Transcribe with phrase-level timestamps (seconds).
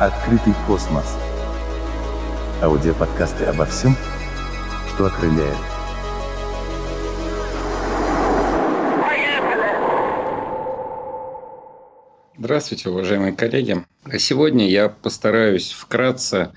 [0.00, 1.16] Открытый космос.
[2.62, 3.96] Аудиоподкасты обо всем,
[4.94, 5.56] что окрыляет.
[12.38, 13.84] Здравствуйте, уважаемые коллеги.
[14.18, 16.52] Сегодня я постараюсь вкратце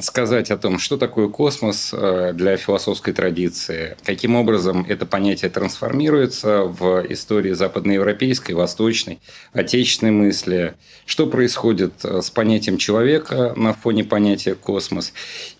[0.00, 6.62] сказать о том, что такое космос э, для философской традиции, каким образом это понятие трансформируется
[6.62, 9.20] в истории западноевропейской, восточной,
[9.52, 10.74] отечественной мысли,
[11.04, 15.12] что происходит э, с понятием человека на фоне понятия космос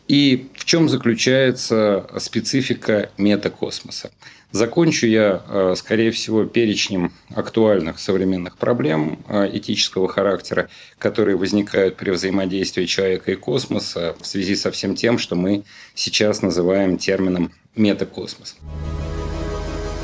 [0.08, 4.10] и в чем заключается специфика метакосмоса.
[4.52, 12.10] Закончу я, э, скорее всего, перечнем актуальных современных проблем э, этического характера, которые возникают при
[12.10, 18.56] взаимодействии человека и космоса в связи со всем тем, что мы сейчас называем термином метакосмос.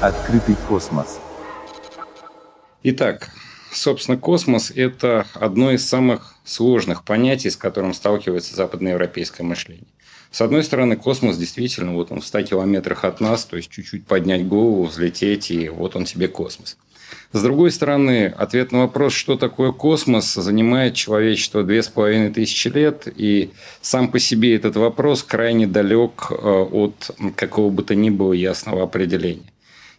[0.00, 1.20] Открытый космос.
[2.84, 3.28] Итак,
[3.70, 9.84] собственно, космос– это одно из самых сложных понятий, с которым сталкивается западноевропейское мышление.
[10.30, 14.06] С одной стороны, космос действительно, вот он в 100 километрах от нас, то есть чуть-чуть
[14.06, 16.76] поднять голову, взлететь, и вот он тебе космос.
[17.32, 22.68] С другой стороны, ответ на вопрос, что такое космос, занимает человечество две с половиной тысячи
[22.68, 23.50] лет, и
[23.82, 28.82] сам по себе этот вопрос крайне далек э, от какого бы то ни было ясного
[28.82, 29.50] определения.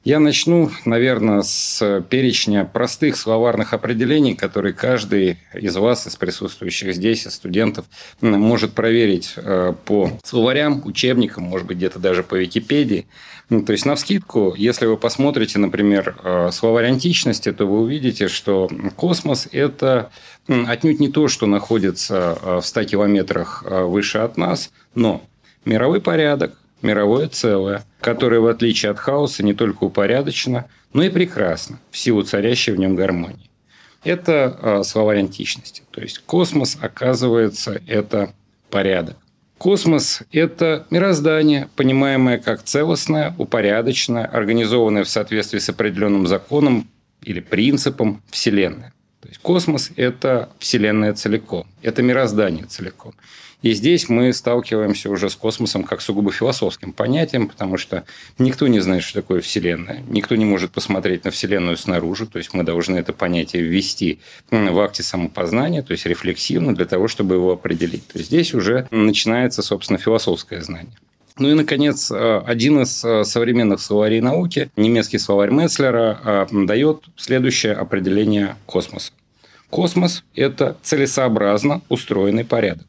[0.06, 7.28] Я начну, наверное, с перечня простых словарных определений, которые каждый из вас, из присутствующих здесь,
[7.28, 7.86] из студентов,
[8.22, 13.08] может проверить э, по словарям, учебникам, может быть, где-то даже по Википедии.
[13.50, 18.30] Ну, то есть, на вскидку, если вы посмотрите, например, э, словарь античности, то вы увидите,
[18.30, 20.12] что космос– это
[20.48, 25.22] отнюдь не то, что находится э, в 100 километрах выше от нас, но
[25.66, 31.80] мировой порядок, мировое целое, которое, в отличие от хаоса, не только упорядочено, но и прекрасно,
[31.92, 33.50] в силу царящей в нем гармонии.
[34.04, 35.84] Это а, словарь античности.
[35.92, 38.34] То есть космос, оказывается, это
[38.70, 39.18] порядок.
[39.58, 46.90] Космос– это мироздание, понимаемое как целостное, упорядоченное, организованное в соответствии с определенным законом
[47.22, 48.94] или принципом Вселенной.
[49.20, 53.14] То есть космос– это Вселенная целиком, это мироздание целиком.
[53.62, 58.06] И здесь мы сталкиваемся уже с космосом как сугубо философским понятием, потому что
[58.38, 60.02] никто не знает, что такое Вселенная.
[60.08, 62.26] Никто не может посмотреть на Вселенную снаружи.
[62.26, 64.20] То есть мы должны это понятие ввести
[64.50, 68.08] в акте самопознания, то есть рефлексивно, для того, чтобы его определить.
[68.08, 70.96] То есть здесь уже начинается, собственно, философское знание.
[71.38, 72.92] Ну и, наконец, один из
[73.30, 79.12] современных словарей науки, немецкий словарь Мецлера, дает следующее определение космоса.
[79.70, 82.88] Космос– это целесообразно устроенный порядок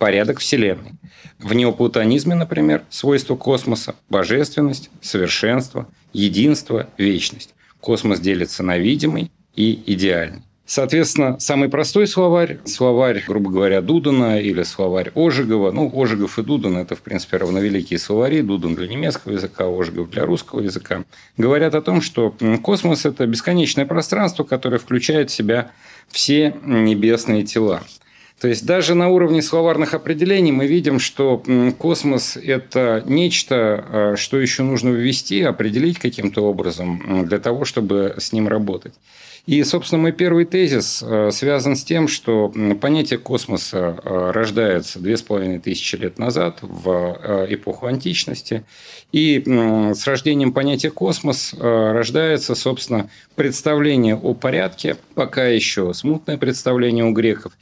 [0.00, 0.92] порядок Вселенной.
[1.38, 7.54] В неоплатонизме, например, свойства космоса– божественность, совершенство, единство, вечность.
[7.80, 10.42] Космос делится на видимый и идеальный.
[10.64, 15.70] Соответственно, самый простой словарь– словарь, грубо говоря, Дудана или словарь Ожегова.
[15.70, 18.40] Ну, Ожегов и Дуден– это, в принципе, равновеликие словари.
[18.40, 21.04] Дуден для немецкого языка, Ожегов для русского языка.
[21.36, 25.72] Говорят о том, что космос– это бесконечное пространство, которое включает в себя
[26.08, 27.82] все небесные тела.
[28.40, 31.42] То есть даже на уровне словарных определений мы видим, что
[31.76, 38.32] космос– это нечто, а, что еще нужно ввести, определить каким-то образом для того, чтобы с
[38.32, 38.94] ним работать.
[39.46, 45.16] И, собственно, мой первый тезис э, связан с тем, что понятие космоса э, рождается две
[45.16, 48.64] с половиной тысячи лет назад, в э, эпоху античности.
[49.12, 57.12] И с рождением понятия космос рождается, собственно, представление о порядке, пока еще смутное представление у
[57.12, 57.52] греков,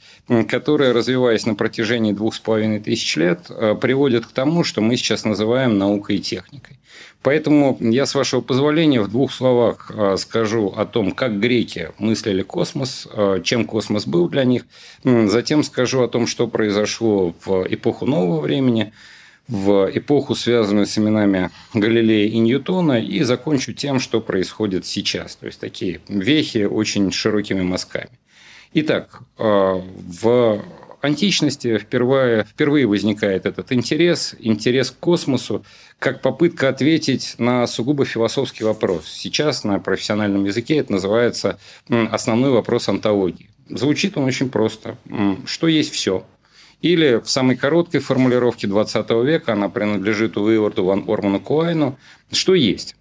[0.47, 3.49] которое, развиваясь на протяжении двух с половиной тысяч лет,
[3.81, 6.77] приводит к тому, что мы сейчас называем наукой и техникой.
[7.21, 12.43] Поэтому я, с вашего позволения, в двух словах а, скажу о том, как греки мыслили
[12.43, 14.65] космос, а, чем космос был для них.
[15.03, 18.93] Затем скажу о том, что произошло в эпоху нового времени,
[19.49, 25.35] в эпоху, связанную с именами Галилея и Ньютона, и закончу тем, что происходит сейчас.
[25.35, 28.11] То есть такие вехи очень широкими мазками.
[28.73, 29.83] Итак, а,
[30.21, 30.61] в
[31.01, 35.65] античности впервые, впервые возникает этот интерес, интерес к космосу,
[35.97, 39.07] как попытка ответить на сугубо философский вопрос.
[39.07, 41.59] Сейчас на профессиональном языке это называется
[41.89, 43.49] основной вопрос антологии.
[43.69, 44.97] Звучит он очень просто.
[45.45, 46.25] Что есть все?
[46.81, 51.97] Или в самой короткой формулировке 20 века, она принадлежит Уиварду ван Орману Куайну,
[52.31, 52.95] что есть?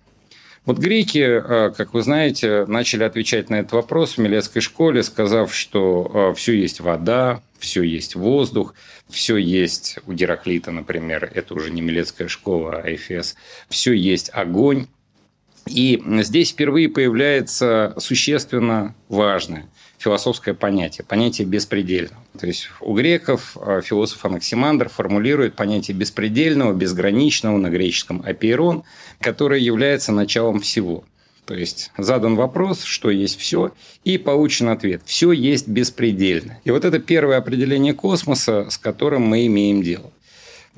[0.65, 5.55] Вот греки, э, как вы знаете, начали отвечать на этот вопрос в Милецкой школе, сказав,
[5.55, 8.75] что э, все есть вода, все есть воздух,
[9.09, 13.37] все есть у Гераклита, например, это уже не Милецкая школа, а Эфес,
[13.69, 14.87] все есть огонь.
[15.67, 19.67] И здесь впервые появляется существенно важное.
[19.99, 22.23] философское понятие, понятие беспредельного.
[22.39, 28.85] То есть у греков э, философ Анаксимандр формулирует понятие беспредельного, безграничного на греческом апейрон,
[29.21, 31.05] которое является началом всего.
[31.49, 33.73] То есть задан вопрос, что есть все,
[34.05, 35.01] и получен ответ.
[35.07, 36.59] Все есть беспредельно.
[36.65, 40.13] И вот это первое определение космоса, с которым мы имеем дело.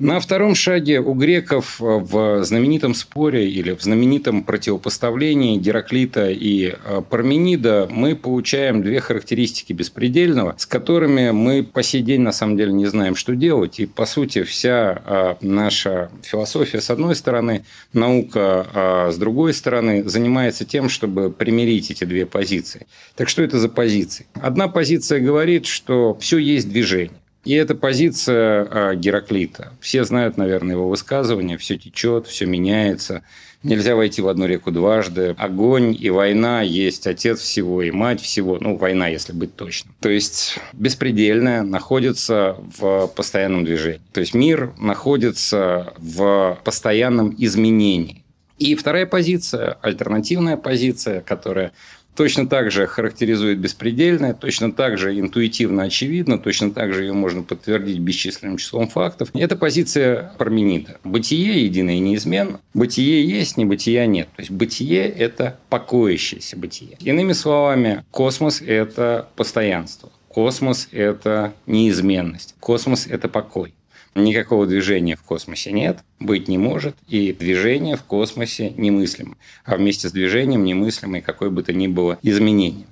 [0.03, 6.73] На втором шаге у греков э, в знаменитом споре или в знаменитом противопоставлении Гераклита и
[6.73, 12.57] э, Парменида мы получаем две характеристики беспредельного, с которыми мы по сей день на самом
[12.57, 13.79] деле не знаем, что делать.
[13.79, 17.63] И, по сути, вся э, наша философия, с одной стороны,
[17.93, 22.87] наука, с другой стороны, занимается тем, чтобы примирить эти две позиции.
[23.15, 24.25] Так что это за позиции?
[24.33, 27.20] Одна позиция говорит, что все есть движение.
[27.43, 29.73] И это позиция а, Гераклита.
[29.79, 31.57] Все знают, наверное, его высказывание.
[31.57, 33.23] Все течет, все меняется.
[33.63, 35.35] Нельзя войти в одну реку дважды.
[35.37, 38.57] Огонь и война есть отец всего и мать всего.
[38.59, 39.93] Ну, война, если быть точным.
[39.99, 44.01] То есть, беспредельное находится в постоянном движении.
[44.13, 48.23] То есть, мир находится в постоянном изменении.
[48.57, 51.71] И вторая позиция, альтернативная позиция, которая
[52.15, 57.43] точно так же характеризует беспредельное, точно так же интуитивно очевидно, точно так же ее можно
[57.43, 59.29] подтвердить бесчисленным числом фактов.
[59.33, 60.97] Это позиция Парменида.
[61.03, 62.59] Бытие единое и неизменно.
[62.73, 64.27] Бытие есть, небытия нет.
[64.35, 66.97] То есть бытие– это покоящееся бытие.
[66.99, 70.11] Иными словами, космос– это постоянство.
[70.27, 72.55] Космос– это неизменность.
[72.59, 73.73] Космос– это покой.
[74.13, 79.37] Никакого движения в космосе нет, быть не может, и движение в космосе немыслимо.
[79.63, 82.87] А вместе с движением немыслимо и какое бы то ни было изменение.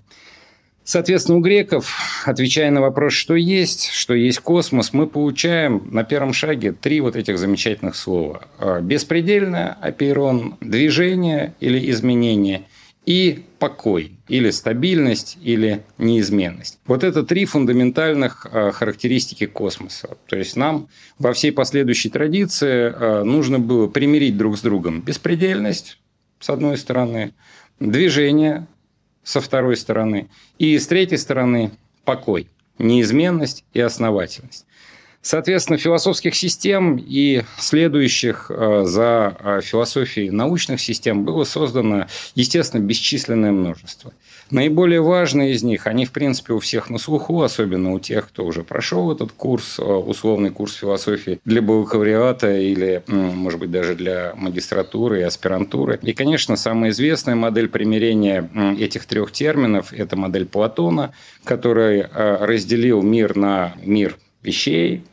[0.86, 6.33] Соответственно, у греков, отвечая на вопрос, что есть, что есть космос, мы получаем на первом
[6.33, 8.48] шаге три вот этих замечательных слова.
[8.81, 12.63] Беспредельное, апейрон, движение или изменение–
[13.06, 16.80] и покой, или стабильность, или неизменность.
[16.86, 20.18] Вот это три фундаментальных а, характеристики космоса.
[20.28, 26.00] То есть нам во всей последующей традиции а, нужно было примирить друг с другом беспредельность,
[26.40, 27.34] с одной стороны,
[27.80, 28.68] движение
[29.24, 31.72] со второй стороны, и с третьей стороны
[32.04, 32.48] покой,
[32.78, 34.66] неизменность и основательность.
[35.29, 43.51] Соответственно, философских систем и следующих э, за э, философией научных систем было создано, естественно, бесчисленное
[43.51, 44.11] множество.
[44.49, 48.43] Наиболее важные из них, они, в принципе, у всех на слуху, особенно у тех, кто
[48.43, 54.33] уже прошел этот курс, э, условный курс философии для бакалавриата или, может быть, даже для
[54.35, 55.99] магистратуры и аспирантуры.
[56.01, 58.49] И, конечно, самая известная модель примирения
[58.79, 65.03] этих трех терминов– это модель Платона, который разделил мир на мир вещей,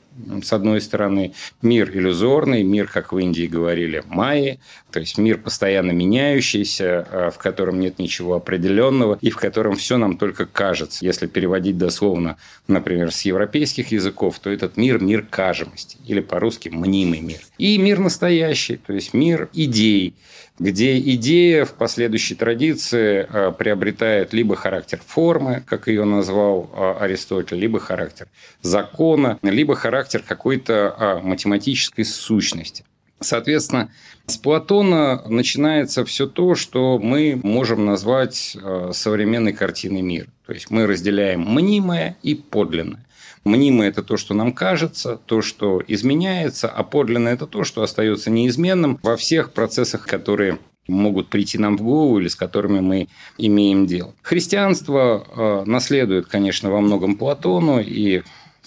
[0.43, 1.33] с одной стороны,
[1.63, 4.59] мир иллюзорный, мир, как в Индии говорили, майи,
[4.91, 9.99] то есть мир постоянно меняющийся, а, в котором нет ничего определенного и в котором все
[9.99, 11.05] нам только кажется.
[11.05, 12.37] Если переводить дословно,
[12.67, 17.41] например, с европейских языков, то этот мир– мир кажемости, или по-русски «мнимый мир».
[17.59, 20.15] И мир настоящий, то есть мир идей,
[20.59, 27.59] где идея в последующей традиции а, приобретает либо характер формы, как ее назвал а, Аристотель,
[27.59, 28.29] либо характер
[28.63, 32.85] закона, либо характер какой-то а, математической сущности.
[33.21, 33.91] Соответственно,
[34.27, 38.57] с Платона начинается все то, что мы можем назвать
[38.93, 40.27] современной картиной мира.
[40.47, 43.06] То есть мы разделяем мнимое и подлинное.
[43.47, 48.29] Мнимое– это то, что нам кажется, то, что изменяется, а подлинное– это то, что остается
[48.29, 53.87] неизменным во всех процессах, которые могут прийти нам в голову или с которыми мы имеем
[53.87, 54.15] дело.
[54.23, 58.23] Христианство э, наследует, конечно, во многом Платону, и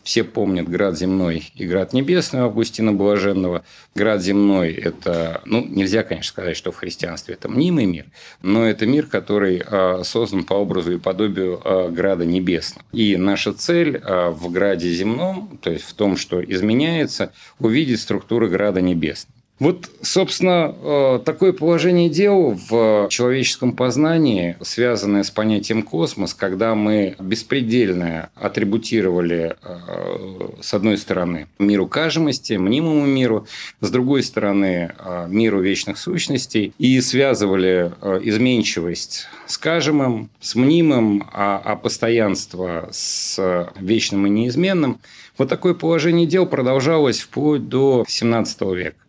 [0.09, 3.63] все помнят град земной и град небесный Августина Блаженного.
[3.93, 8.07] Град земной– это, ну, нельзя, конечно, сказать, что в христианстве это мнимый мир,
[8.41, 12.83] но это мир, который а, создан по образу и подобию а, града небесного.
[12.91, 18.49] И наша цель а, в граде земном, то есть в том, что изменяется, увидеть структуры
[18.49, 19.38] града небесного.
[19.59, 27.15] Вот, собственно, э, такое положение дел в человеческом познании, связанное с понятием космос, когда мы
[27.19, 33.47] беспредельно атрибутировали, э, с одной стороны, миру кажемости, мнимому миру,
[33.81, 37.91] с другой стороны, э, миру вечных сущностей, и связывали
[38.23, 45.01] изменчивость с кажемым, с мнимым, а, а постоянство с вечным и неизменным.
[45.37, 49.08] Вот такое положение дел продолжалось вплоть до XVII века.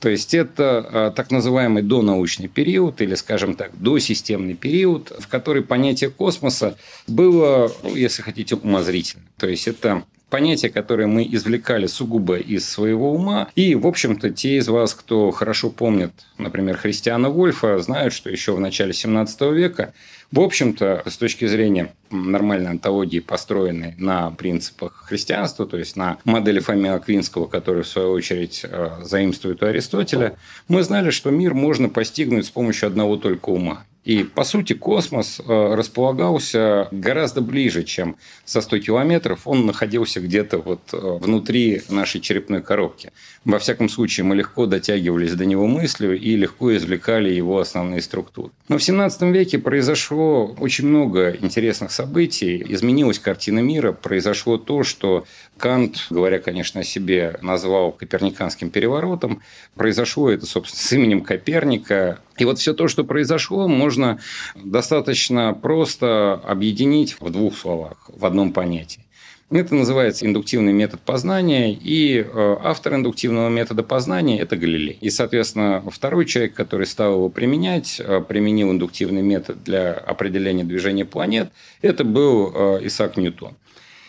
[0.00, 5.62] То есть это а, так называемый донаучный период или, скажем так, досистемный период, в который
[5.62, 6.76] понятие космоса
[7.06, 9.26] было, ну, если хотите, умозрительным.
[9.38, 13.48] То есть это понятия, которые мы извлекали сугубо из своего ума.
[13.54, 18.52] И, в общем-то, те из вас, кто хорошо помнит, например, Христиана Вольфа, знают, что еще
[18.52, 19.94] в начале 17 века
[20.30, 26.60] в общем-то, с точки зрения нормальной антологии, построенной на принципах христианства, то есть на модели
[26.60, 30.36] Фомия Аквинского, который, в свою очередь, э, заимствует у Аристотеля,
[30.68, 33.84] мы знали, что мир можно постигнуть с помощью одного только ума.
[34.04, 39.46] И, по сути, космос э, располагался гораздо ближе, чем со 100 километров.
[39.46, 43.12] Он находился где-то вот э, внутри нашей черепной коробки.
[43.44, 48.50] Во всяком случае, мы легко дотягивались до него мыслью и легко извлекали его основные структуры.
[48.68, 52.64] Но в 17 веке произошло очень много интересных событий.
[52.66, 53.92] Изменилась картина мира.
[53.92, 55.26] Произошло то, что
[55.58, 59.42] Кант, говоря, конечно, о себе, назвал коперниканским переворотом.
[59.74, 62.20] Произошло это, собственно, с именем Коперника.
[62.38, 64.18] И вот все то, что произошло, можно
[64.54, 69.02] достаточно просто объединить в двух словах, в одном понятии.
[69.50, 74.98] Это называется индуктивный метод познания, и э, автор индуктивного метода познания– это Галилей.
[75.00, 81.06] И, соответственно, второй человек, который стал его применять, э, применил индуктивный метод для определения движения
[81.06, 83.54] планет, это был э, Исаак Ньютон.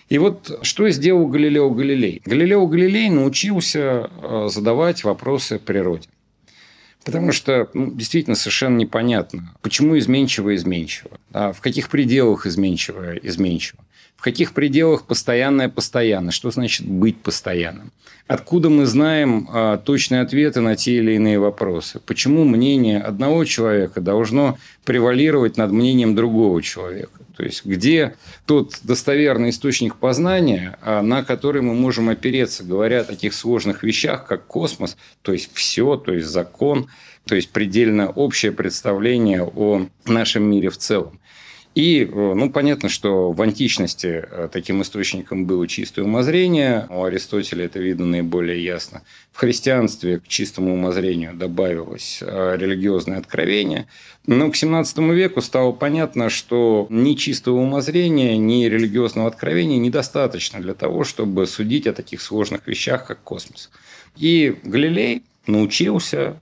[0.09, 2.21] И вот что сделал Галилео Галилей?
[2.25, 4.09] Галилео Галилей научился
[4.50, 6.09] задавать вопросы природе.
[7.12, 13.84] Потому что ну, действительно совершенно непонятно, почему изменчиво изменчиво, да, в каких пределах изменчиво изменчиво,
[14.16, 17.92] в каких пределах постоянное постоянно, что значит быть постоянным.
[18.28, 22.00] Откуда мы знаем а, точные ответы на те или иные вопросы?
[22.06, 27.22] Почему мнение одного человека должно превалировать над мнением другого человека?
[27.39, 33.03] То есть, где тот достоверный источник познания, а, на который мы можем опереться, говоря о
[33.05, 36.89] таких сложных вещах, как космос, то есть все, то есть закон,
[37.25, 41.17] то есть предельно общее представление о нашем мире в целом.
[41.79, 46.86] И, э, ну, понятно, что в античности э, таким источником было чистое умозрение.
[46.89, 49.03] У Аристотеля это видно наиболее ясно.
[49.31, 53.88] В христианстве к чистому умозрению добавилось э, религиозное откровение.
[54.27, 60.74] Но к XVII веку стало понятно, что ни чистого умозрения, ни религиозного откровения недостаточно для
[60.74, 63.69] того, чтобы судить о таких сложных вещах, как космос.
[64.17, 66.41] И Галилей научился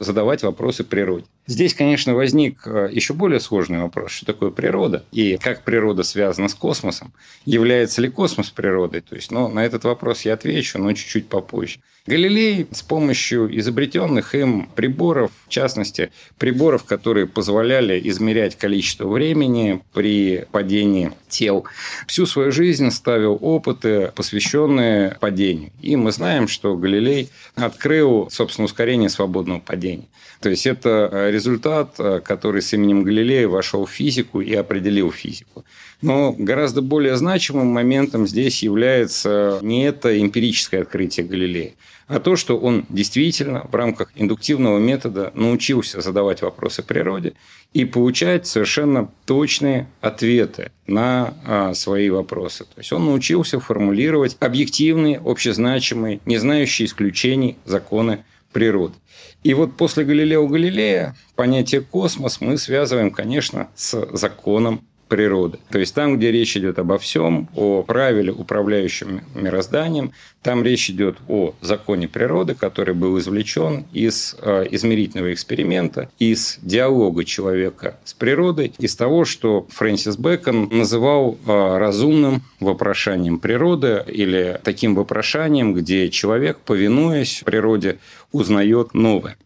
[0.00, 1.26] задавать вопросы природе.
[1.46, 6.48] Здесь, конечно, возник э, еще более сложный вопрос, что такое природа и как природа связана
[6.48, 7.12] с космосом.
[7.44, 9.02] Является ли космос природой?
[9.02, 11.80] То есть, ну, на этот вопрос я отвечу, но чуть-чуть попозже.
[12.06, 20.44] Галилей с помощью изобретенных им приборов, в частности, приборов, которые позволяли измерять количество времени при
[20.52, 21.64] падении тел,
[22.06, 25.72] всю свою жизнь ставил опыты, посвященные падению.
[25.80, 30.04] И мы знаем, что Галилей открыл, собственно, ускорение свободного падения.
[30.40, 35.12] То есть это э, результат, э, который с именем Галилея вошел в физику и определил
[35.12, 35.64] физику.
[36.00, 41.72] Но гораздо более значимым моментом здесь является не это эмпирическое открытие Галилея,
[42.06, 47.32] а то, что он действительно в рамках индуктивного метода научился задавать вопросы природе
[47.72, 52.64] и получать совершенно точные ответы на а, свои вопросы.
[52.64, 58.24] То есть он научился формулировать объективные, общезначимые, не знающие исключений законы
[58.54, 58.94] природы.
[59.42, 65.58] И вот после Галилео Галилея понятие космос мы связываем, конечно, с законом природы.
[65.70, 71.16] То есть там, где речь идет обо всем, о правиле, управляющем мирозданием, там речь идет
[71.28, 78.72] о законе природы, который был извлечен из э, измерительного эксперимента, из диалога человека с природой,
[78.78, 86.58] из того, что Фрэнсис Бэкон называл э, разумным вопрошанием природы или таким вопрошанием, где человек,
[86.58, 87.98] повинуясь природе,
[88.32, 89.36] узнает новое.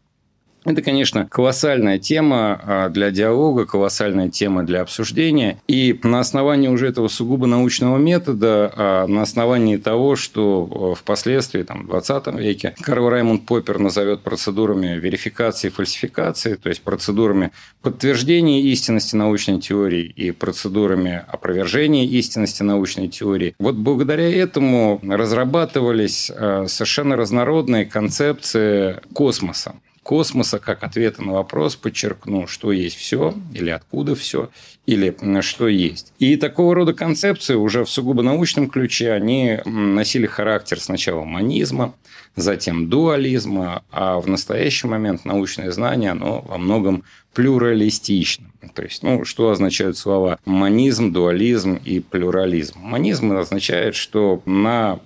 [0.64, 5.58] Это, конечно, колоссальная тема а, для диалога, колоссальная тема для обсуждения.
[5.68, 11.62] И на основании уже этого сугубо научного метода, а, на основании того, что а, впоследствии,
[11.62, 17.52] там, в 20 веке, Карл Раймонд Поппер назовет процедурами верификации и фальсификации, то есть процедурами
[17.80, 23.54] подтверждения истинности научной теории и процедурами опровержения истинности научной теории.
[23.58, 29.74] Вот благодаря этому разрабатывались совершенно разнородные концепции космоса
[30.08, 34.48] космоса как ответа на вопрос, подчеркну, что есть все, или откуда все,
[34.86, 36.14] или что есть.
[36.18, 41.94] И такого рода концепции уже в сугубо научном ключе, они носили характер сначала монизма,
[42.36, 48.50] затем дуализма, а в настоящий момент научное знание, оно во многом плюралистично.
[48.74, 52.78] То есть, ну, что означают слова монизм, дуализм и плюрализм?
[52.78, 55.00] Монизм означает, что на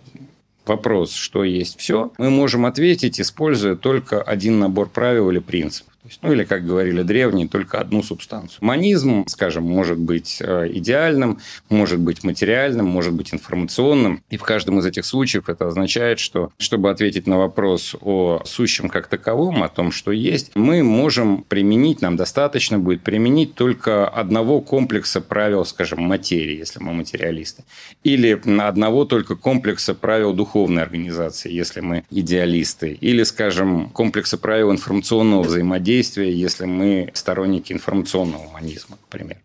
[0.66, 5.91] вопрос, что есть все, мы можем ответить, используя только один набор правил или принципов.
[6.20, 8.58] Ну или, как говорили древние, только одну субстанцию.
[8.60, 14.22] Монизм, скажем, может быть э, идеальным, может быть материальным, может быть информационным.
[14.28, 18.88] И в каждом из этих случаев это означает, что чтобы ответить на вопрос о сущем
[18.88, 24.60] как таковом, о том, что есть, мы можем применить, нам достаточно будет применить только одного
[24.60, 27.62] комплекса правил, скажем, материи, если мы материалисты.
[28.02, 32.98] Или одного только комплекса правил духовной организации, если мы идеалисты.
[33.00, 39.40] Или, скажем, комплекса правил информационного взаимодействия, если мы сторонники информационного гуманизма, к примеру.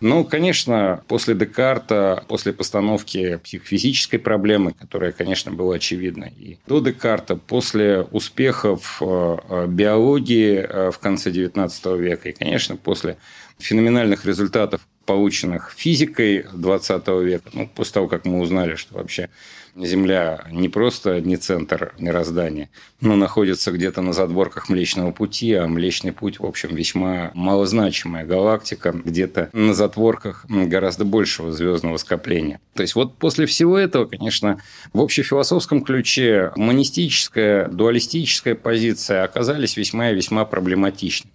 [0.00, 7.34] Ну, конечно, после Декарта, после постановки психофизической проблемы, которая, конечно, была очевидна и до Декарта,
[7.34, 13.18] после успехов э, биологии э, в конце XIX века и, конечно, после
[13.58, 19.30] феноменальных результатов, полученных физикой XX века, ну, после того, как мы узнали, что вообще
[19.78, 22.68] Земля не просто не центр мироздания,
[23.00, 28.92] но находится где-то на задворках Млечного Пути, а Млечный Путь, в общем, весьма малозначимая галактика,
[28.92, 32.60] где-то на затворках гораздо большего звездного скопления.
[32.74, 34.60] То есть вот после всего этого, конечно,
[34.92, 41.32] в общефилософском ключе монистическая, дуалистическая позиция оказались весьма и весьма проблематичными.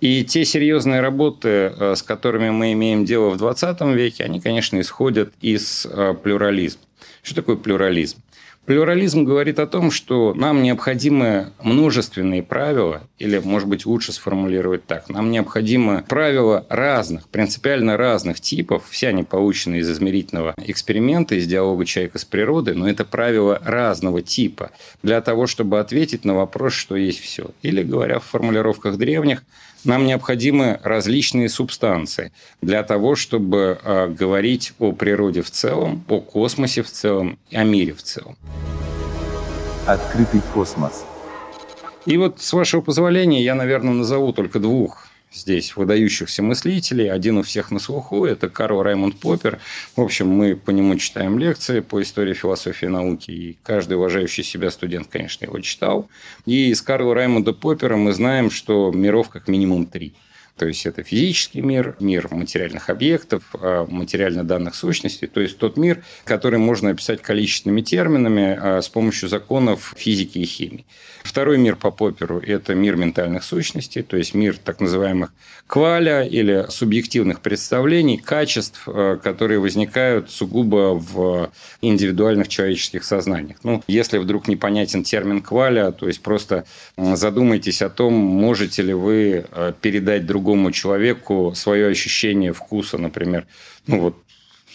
[0.00, 4.80] И те серьезные работы, э, с которыми мы имеем дело в 20 веке, они, конечно,
[4.80, 6.80] исходят из э, плюрализма.
[7.22, 8.18] Что такое плюрализм?
[8.70, 15.08] Плюрализм говорит о том, что нам необходимы множественные правила, или, может быть, лучше сформулировать так,
[15.08, 21.84] нам необходимы правила разных, принципиально разных типов, все они получены из измерительного эксперимента, из диалога
[21.84, 24.70] человека с природой, но это правила разного типа
[25.02, 27.50] для того, чтобы ответить на вопрос, что есть все.
[27.62, 29.42] Или, говоря в формулировках древних,
[29.84, 36.82] нам необходимы различные субстанции для того, чтобы э, говорить о природе в целом, о космосе
[36.82, 38.36] в целом, о мире в целом.
[39.86, 41.04] Открытый космос.
[42.06, 47.10] И вот, с вашего позволения, я, наверное, назову только двух здесь выдающихся мыслителей.
[47.10, 49.60] Один у всех на слуху– это Карл Раймонд Поппер.
[49.96, 54.42] В общем, мы по нему читаем лекции по истории философии и науки, и каждый уважающий
[54.42, 56.08] себя студент, конечно, его читал.
[56.46, 60.14] И из Карла Раймонда Поппера мы знаем, что миров как минимум три–
[60.60, 65.78] то есть это физический мир, мир материальных объектов, а, материально данных сущностей, то есть тот
[65.78, 70.84] мир, который можно описать количественными терминами а, с помощью законов физики и химии.
[71.22, 75.32] Второй мир по Попперу– это мир ментальных сущностей, то есть мир так называемых
[75.66, 83.56] кваля или субъективных представлений, качеств, а, которые возникают сугубо в индивидуальных человеческих сознаниях.
[83.62, 86.66] Ну, если вдруг непонятен термин кваля, то есть просто
[86.98, 89.46] задумайтесь о том, можете ли вы
[89.80, 93.46] передать другому другому человеку свое ощущение вкуса, например,
[93.86, 94.16] ну вот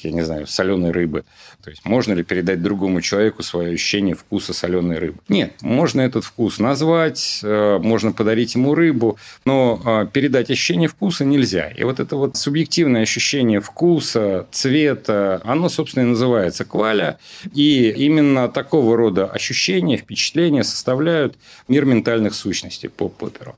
[0.04, 1.24] я не знаю, соленой рыбы.
[1.64, 5.18] То есть можно ли передать другому человеку свое ощущение вкуса соленой рыбы?
[5.30, 11.26] Нет, можно этот вкус назвать, э, можно подарить ему рыбу, но э, передать ощущение вкуса
[11.26, 11.72] нельзя.
[11.72, 17.18] И вот это вот субъективное ощущение вкуса, цвета, оно, собственно, и называется кваля.
[17.54, 21.36] И именно такого рода ощущения, впечатления составляют
[21.68, 23.56] мир ментальных сущностей по Попперу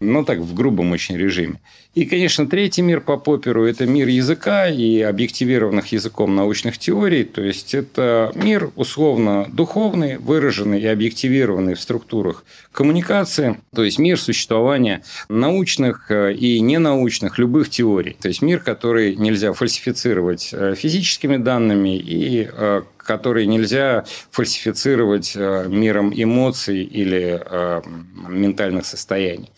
[0.00, 1.60] ну так, в грубом очень режиме.
[1.94, 7.24] И, конечно, третий мир по Попперу– это мир языка и объективированных языком научных теорий.
[7.24, 13.60] То есть, это мир условно духовный, выраженный и объективированный в структурах коммуникации.
[13.74, 18.16] То есть, мир существования научных э, и ненаучных любых теорий.
[18.20, 26.12] То есть, мир, который нельзя фальсифицировать э, физическими данными и э, который нельзя фальсифицировать миром
[26.14, 27.42] эмоций или
[28.28, 29.50] ментальных состояний.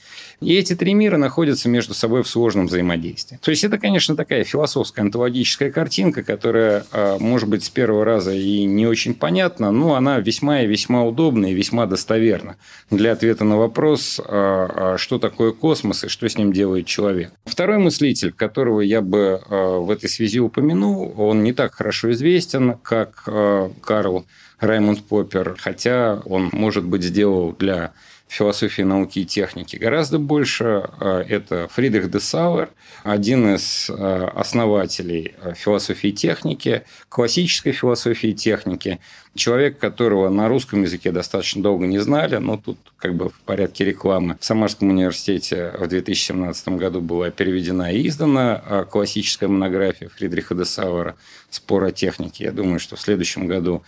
[0.43, 3.39] И эти три мира находятся между собой в сложном взаимодействии.
[3.43, 8.33] То есть это, конечно, такая философская онтологическая картинка, которая, а, может быть, с первого раза
[8.33, 12.57] и не очень понятна, но она весьма и весьма удобна и весьма достоверна
[12.91, 17.33] для ответа на вопрос, а, а, что такое космос и что с ним делает человек.
[17.45, 23.25] Второй мыслитель, которого я бы в этой связи упомянул, он не так хорошо известен, как
[23.25, 24.27] Карл
[24.61, 27.93] Раймонд Поппер, хотя он, может быть, сделал для
[28.33, 29.77] философии науки и техники.
[29.77, 32.71] Гораздо больше э, это Фридрих де Сауэр,
[33.03, 39.01] один из э, основателей э, философии техники, классической философии техники,
[39.35, 43.85] человек, которого на русском языке достаточно долго не знали, но тут как бы в порядке
[43.85, 50.65] рекламы в Самарском университете в 2017 году была переведена и издана классическая монография Фридриха де
[50.65, 51.17] Сауэра
[51.51, 52.45] «Спор о технике».
[52.45, 53.83] Я думаю, что в следующем году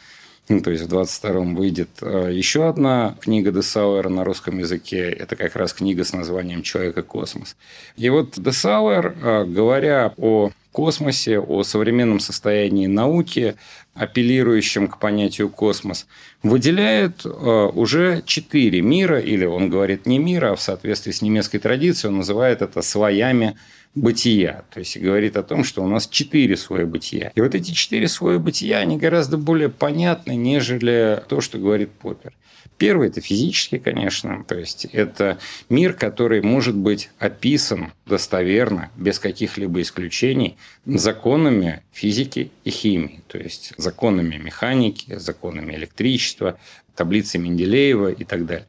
[0.48, 5.08] Ну, то есть в 22-м выйдет э, еще одна книга Десауэра на русском языке.
[5.08, 7.56] Это как раз книга с названием «Человек и космос».
[7.96, 13.54] И вот Десауэр, э, говоря о космосе, о современном состоянии науки,
[13.94, 16.06] апеллирующем к понятию космос,
[16.42, 21.58] выделяет э, уже четыре мира, или он говорит не мира, а в соответствии с немецкой
[21.58, 23.56] традицией он называет это слоями
[23.94, 24.64] бытия.
[24.72, 27.32] То есть говорит о том, что у нас четыре слоя бытия.
[27.34, 32.32] И вот эти четыре слоя бытия, они гораздо более понятны, нежели то, что говорит Поппер.
[32.76, 34.44] Первый– это физический, конечно.
[34.48, 42.70] То есть это мир, который может быть описан достоверно, без каких-либо исключений, законами физики и
[42.70, 43.22] химии.
[43.28, 46.58] То есть законами механики, законами электричества,
[46.96, 48.66] таблицей Менделеева и так далее.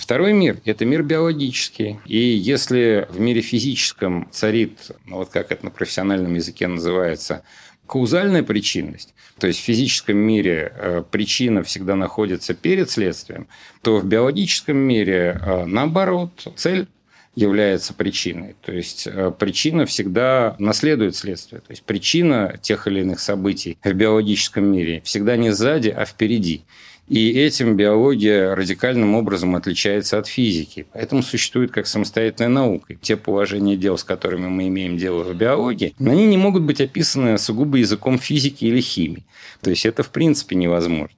[0.00, 2.00] Второй мир– это мир биологический.
[2.06, 7.42] И если в мире физическом царит, ну вот как это на профессиональном языке называется,
[7.86, 13.46] каузальная причинность, то есть в физическом мире э, причина всегда находится перед следствием,
[13.82, 16.88] то в биологическом мире э, наоборот, цель
[17.34, 18.56] является причиной.
[18.62, 21.60] То есть э, причина всегда наследует следствие.
[21.60, 26.64] То есть причина тех или иных событий в биологическом мире всегда не сзади, а впереди.
[27.10, 30.86] И этим биология радикальным образом отличается от физики.
[30.92, 32.92] Поэтому существует как самостоятельная наука.
[32.92, 36.80] И те положения дел, с которыми мы имеем дело в биологии, они не могут быть
[36.80, 39.24] описаны сугубо языком физики или химии.
[39.60, 41.16] То есть это в принципе невозможно.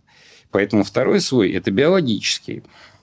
[0.51, 2.63] Поэтому второй слой– это биологический.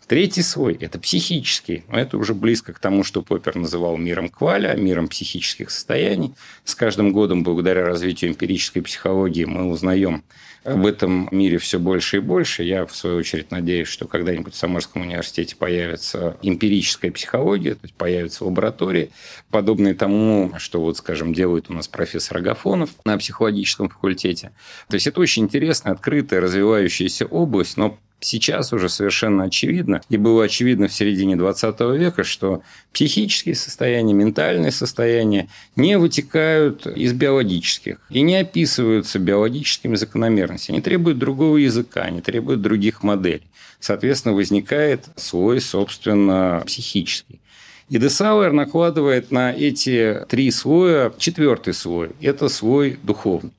[0.09, 1.83] Третий слой– это психический.
[1.87, 6.33] Это уже близко к тому, что Поппер называл миром кваля, миром психических состояний.
[6.63, 10.23] С каждым годом, благодаря развитию эмпирической психологии, мы узнаем
[10.65, 12.63] в этом мире все больше и больше.
[12.63, 17.93] Я, в свою очередь, надеюсь, что когда-нибудь в Самарском университете появится эмпирическая психология, то есть
[17.93, 19.11] появятся лаборатории,
[19.51, 24.53] подобные тому, что, вот, скажем, делает у нас профессор Агафонов на психологическом факультете.
[24.87, 30.43] То есть это очень интересная, открытая, развивающаяся область, но Сейчас уже совершенно очевидно, и было
[30.43, 38.21] очевидно в середине 20 века, что психические состояния, ментальные состояния не вытекают из биологических и
[38.21, 40.75] не описываются биологическими закономерностями.
[40.75, 43.47] Они требуют другого языка, они требуют других моделей.
[43.79, 47.39] Соответственно, возникает свой, собственно, психический.
[47.89, 52.11] И Десауэр накладывает на эти три слоя четвертый слой.
[52.21, 53.51] Это слой духовный.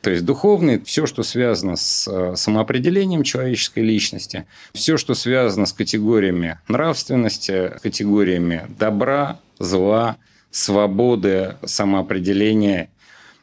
[0.00, 5.74] То есть духовный– все, что связано с э, самоопределением человеческой личности, все, что связано с
[5.74, 10.16] категориями нравственности, категориями добра, зла,
[10.50, 12.88] свободы, самоопределения,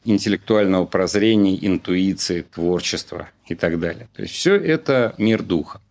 [0.03, 4.07] интеллектуального прозрения, интуиции, творчества и так далее.
[4.15, 5.81] То есть все это мир духа.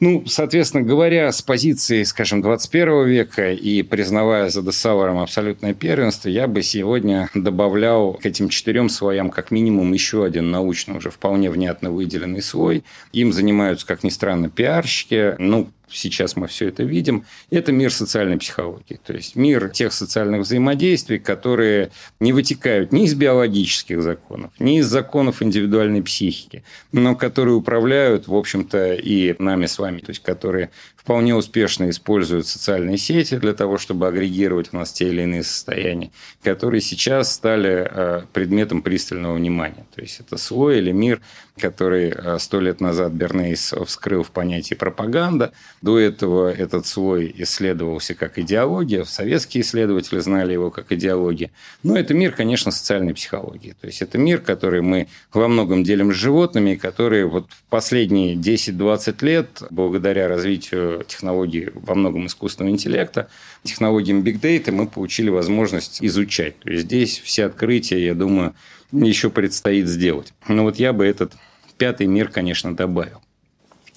[0.00, 6.48] Ну, соответственно говоря, с позиции, скажем, 21 века и признавая за Десауэром абсолютное первенство, я
[6.48, 11.90] бы сегодня добавлял к этим четырем слоям как минимум еще один научно уже вполне внятно
[11.90, 12.82] выделенный слой.
[13.12, 15.34] Им занимаются, как ни странно, пиарщики.
[15.38, 19.00] Ну, сейчас мы все это видим, это мир социальной психологии.
[19.04, 24.86] То есть мир тех социальных взаимодействий, которые не вытекают ни из биологических законов, ни из
[24.86, 30.70] законов индивидуальной психики, но которые управляют, в общем-то, и нами с вами, то есть которые
[31.02, 36.10] вполне успешно используют социальные сети для того, чтобы агрегировать у нас те или иные состояния,
[36.42, 39.86] которые сейчас стали э, предметом пристального внимания.
[39.94, 41.22] То есть это слой или мир,
[41.58, 45.52] который э, сто лет назад Бернейс вскрыл в понятии пропаганда.
[45.80, 49.04] До этого этот слой исследовался как идеология.
[49.04, 51.50] Советские исследователи знали его как идеология.
[51.82, 53.74] Но это мир, конечно, социальной психологии.
[53.80, 58.34] То есть это мир, который мы во многом делим с животными, который вот в последние
[58.34, 63.28] 10-20 лет, благодаря развитию технологии во многом искусственного интеллекта,
[63.62, 66.58] технологиям Big Data мы получили возможность изучать.
[66.60, 68.54] То есть здесь все открытия, я думаю,
[68.92, 70.32] еще предстоит сделать.
[70.48, 71.32] Но вот я бы этот
[71.78, 73.22] пятый мир, конечно, добавил.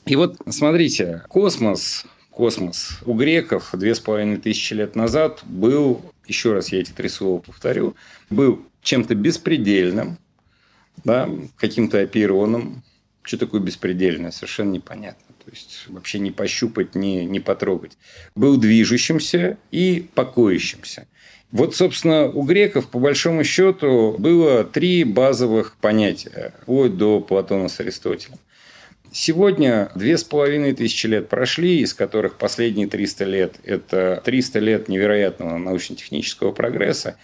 [0.05, 6.53] И вот смотрите, космос, космос у греков две с половиной тысячи лет назад был, еще
[6.53, 7.95] раз я эти три слова повторю,
[8.29, 10.17] был чем-то беспредельным,
[11.03, 12.83] да, каким-то опероном.
[13.25, 17.97] Что такое беспредельное, совершенно непонятно то есть вообще не пощупать, не, не потрогать,
[18.35, 21.07] был движущимся и покоящимся.
[21.51, 27.79] Вот, собственно, у греков, по большому счету, было три базовых понятия, вплоть до Платона с
[27.79, 28.39] Аристотелем.
[29.15, 34.89] Сегодня две с половиной тысячи лет прошли, из которых последние 300 лет– это 300 лет
[34.89, 37.17] невероятного научно-технического прогресса.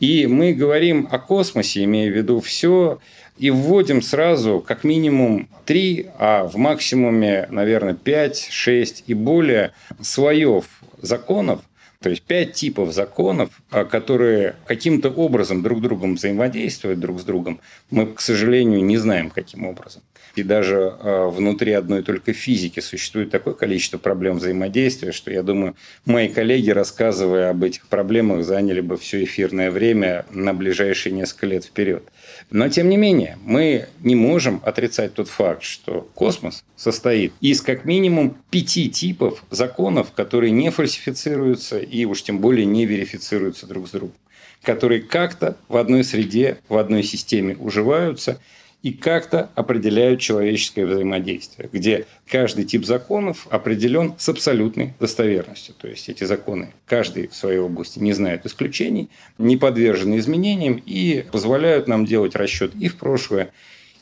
[0.00, 2.98] И мы говорим о космосе, имея в виду все,
[3.38, 9.70] и вводим сразу как минимум 3, а в максимуме, наверное, 5, 6 и более
[10.02, 10.64] слоев
[11.00, 11.60] законов,
[12.06, 17.24] То есть пять типов законов, а, которые каким-то образом друг с другом взаимодействуют друг с
[17.24, 17.60] другом.
[17.90, 20.02] Мы, к сожалению, не знаем, каким образом.
[20.36, 25.74] И даже а, внутри одной только физики существует такое количество проблем взаимодействия, что я думаю,
[26.04, 31.64] мои коллеги, рассказывая об этих проблемах, заняли бы все эфирное время на ближайшие несколько лет
[31.64, 32.04] вперед.
[32.50, 37.84] Но, тем не менее, мы не можем отрицать тот факт, что космос состоит из как
[37.84, 43.90] минимум пяти типов законов, которые не фальсифицируются и уж тем более не верифицируются друг с
[43.90, 44.14] другом,
[44.62, 48.40] которые как-то в одной среде, в одной системе уживаются–
[48.86, 55.74] и как-то определяют человеческое взаимодействие, где каждый тип законов определен с абсолютной достоверностью.
[55.76, 61.24] То есть эти законы каждый в своей области не знают исключений, не подвержены изменениям и
[61.32, 63.50] позволяют нам делать расчет и в прошлое,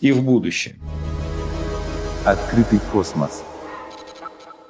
[0.02, 0.74] и в будущее.
[2.26, 3.42] Открытый космос.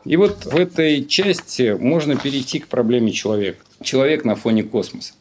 [0.05, 3.65] И вот в этой части можно перейти к проблеме человека.
[3.83, 5.15] Человек на фоне космоса.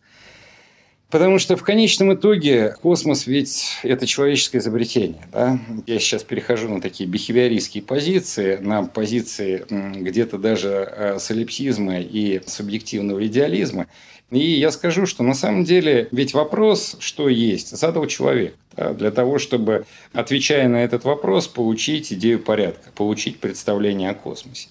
[1.13, 5.21] Потому что в конечном итоге космос ведь это человеческое изобретение.
[5.32, 5.60] Да?
[5.86, 13.28] Я сейчас перехожу на такие бихевиористские позиции, на позиции где-то даже э, солипсизма и субъективного
[13.28, 13.86] идеализма.
[14.32, 18.56] И я скажу, что на самом деле ведь вопрос, что есть, задал человек.
[18.76, 24.69] Да, для того, чтобы, отвечая на этот вопрос, получить идею порядка, получить представление о космосе.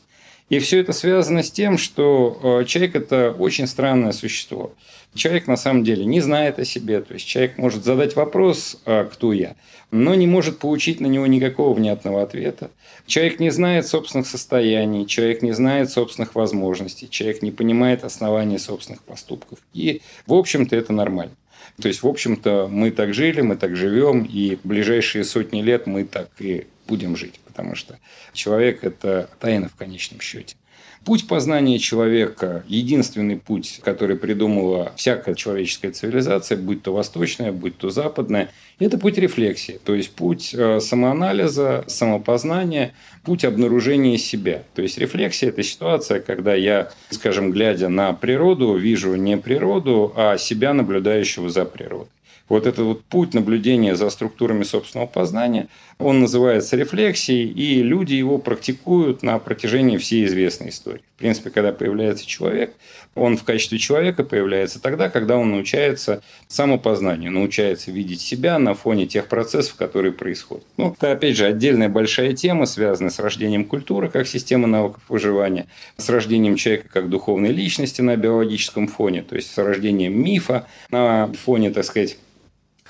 [0.53, 4.75] И все это связано с тем, что э, человек– это очень странное существо.
[5.15, 9.07] Человек на самом деле не знает о себе, то есть человек может задать вопрос «А
[9.07, 9.57] «кто я?»,
[9.91, 12.71] но не может получить на него никакого внятного ответа.
[13.07, 19.03] Человек не знает собственных состояний, человек не знает собственных возможностей, человек не понимает основания собственных
[19.05, 19.59] поступков.
[19.73, 21.33] И, в общем-то, это нормально.
[21.81, 26.05] То есть, в общем-то, мы так жили, мы так живем, и ближайшие сотни лет мы
[26.05, 27.99] так и будем жить потому что
[28.33, 30.57] человек– это тайна в конечном счете.
[31.05, 37.91] Путь познания человека– единственный путь, который придумала всякая человеческая цивилизация, будь то восточная, будь то
[37.91, 44.62] западная, это путь рефлексии, то есть путь э, самоанализа, самопознания, путь обнаружения себя.
[44.75, 50.38] То есть рефлексия– это ситуация, когда я, скажем, глядя на природу, вижу не природу, а
[50.38, 52.07] себя, наблюдающего за природой.
[52.53, 58.37] Вот этот вот путь наблюдения за структурами собственного познания, он называется рефлексией, и люди его
[58.37, 60.92] практикуют на протяжении всей известной истории.
[61.01, 62.75] В принципе, когда появляется человек,
[63.15, 69.07] он в качестве человека появляется тогда, когда он научается самопознанию, научается видеть себя на фоне
[69.07, 70.65] тех процессов, которые происходят.
[70.77, 75.67] Ну, это, опять же, отдельная большая тема, связанная с рождением культуры как системы навыков выживания,
[75.97, 81.33] с рождением человека как духовной личности на биологическом фоне, то есть с рождением мифа на
[81.45, 82.17] фоне, так сказать,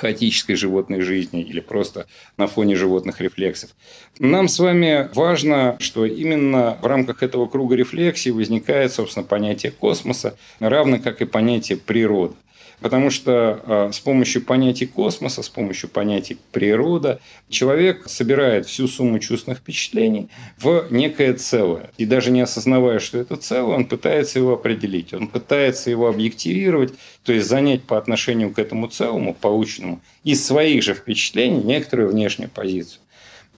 [0.02, 3.70] хаотической животной жизни или просто на фоне животных рефлексов.
[4.18, 10.36] Нам с вами важно, что именно в рамках этого круга рефлексии возникает, собственно, понятие космоса,
[10.58, 12.34] равно как и понятие природы.
[12.82, 19.18] Потому что а, с помощью понятий космоса, с помощью понятий природа, человек собирает всю сумму
[19.20, 21.90] чувственных впечатлений в некое целое.
[21.96, 26.92] И даже не осознавая, что это целое, он пытается его определить, он пытается его объективировать,
[27.22, 32.50] то есть занять по отношению к этому целому, полученному, из своих же впечатлений некоторую внешнюю
[32.50, 33.00] позицию.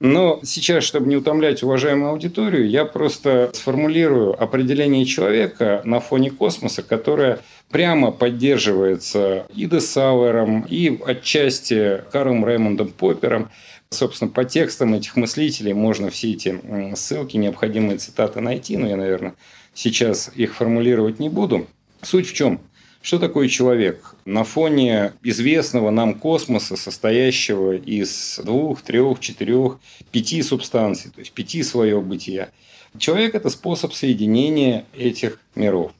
[0.00, 6.82] Но сейчас, чтобы не утомлять уважаемую аудиторию, я просто сформулирую определение человека на фоне космоса,
[6.82, 13.50] которое прямо поддерживается и Десауэром, и отчасти Карлом Реймондом Поппером.
[13.90, 16.60] Собственно, по текстам этих мыслителей можно все эти
[16.96, 19.34] ссылки, необходимые цитаты найти, но я, наверное,
[19.72, 21.66] сейчас их формулировать не буду.
[22.02, 22.60] Суть в чем?
[23.02, 24.16] Что такое человек?
[24.24, 29.78] На фоне известного нам космоса, состоящего из двух, трех, четырех,
[30.10, 32.48] пяти субстанций, то есть пяти своего бытия.
[32.96, 35.92] Человек– это способ соединения этих миров.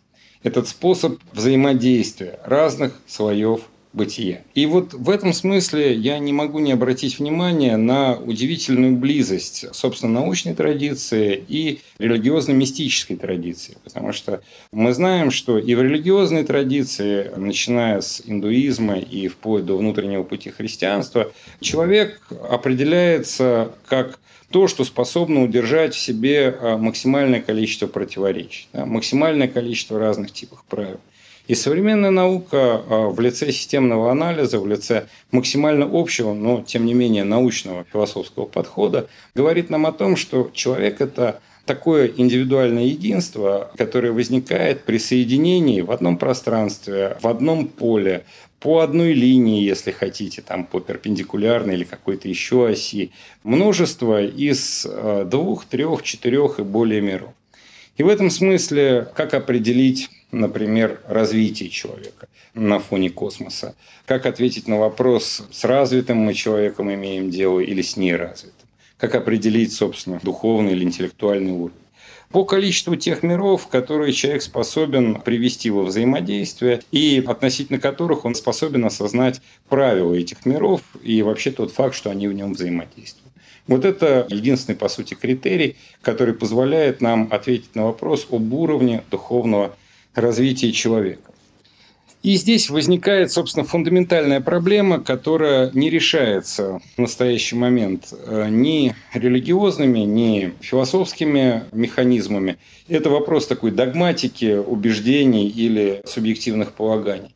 [0.44, 3.62] Этот способ взаимодействия разных слоев
[3.94, 4.42] бытия.
[4.54, 10.20] И вот в этом смысле я не могу не обратить внимание на удивительную близость, собственно,
[10.20, 13.78] научной традиции и религиозно-мистической традиции.
[13.84, 19.78] Потому что мы знаем, что и в религиозной традиции, начиная с индуизма и вплоть до
[19.78, 24.18] внутреннего пути христианства, человек определяется как
[24.54, 30.62] то, что способно удержать в себе а, максимальное количество противоречий, да, максимальное количество разных типов
[30.68, 31.00] правил.
[31.48, 36.94] И современная наука а, в лице системного анализа, в лице максимально общего, но тем не
[36.94, 44.12] менее научного философского подхода говорит нам о том, что человек– это такое индивидуальное единство, которое
[44.12, 48.24] возникает при соединении в одном пространстве, в одном поле,
[48.64, 55.26] по одной линии, если хотите, там по перпендикулярной или какой-то еще оси, множество из а,
[55.26, 57.34] двух, трех, четырех и более миров.
[57.98, 63.76] И в этом смысле, как определить например, развитие человека на фоне космоса?
[64.06, 68.66] Как ответить на вопрос, с развитым мы человеком имеем дело или с неразвитым?
[68.96, 71.83] Как определить, собственно, духовный или интеллектуальный уровень?
[72.34, 78.84] По количеству тех миров, которые человек способен привести во взаимодействие и относительно которых он способен
[78.84, 83.32] осознать правила этих миров и вообще тот факт, что они в нем взаимодействуют.
[83.68, 89.76] Вот это единственный, по сути, критерий, который позволяет нам ответить на вопрос об уровне духовного
[90.16, 91.30] развития человека.
[92.24, 99.98] И здесь возникает, собственно, фундаментальная проблема, которая не решается в настоящий момент э, ни религиозными,
[99.98, 102.56] ни философскими механизмами.
[102.88, 107.34] Это вопрос такой догматики, убеждений или субъективных полаганий.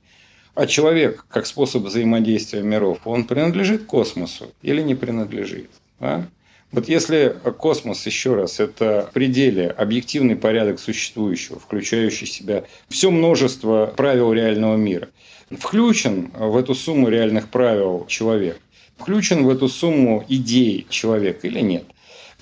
[0.54, 5.68] А человек, как способ взаимодействия миров, он принадлежит космосу или не принадлежит?
[6.00, 6.24] А?
[6.70, 13.10] Вот если космос, еще раз, это в пределе объективный порядок существующего, включающий в себя все
[13.10, 15.08] множество правил реального мира,
[15.50, 18.60] включен в эту сумму реальных правил человек,
[18.98, 21.84] включен в эту сумму идей человека или нет–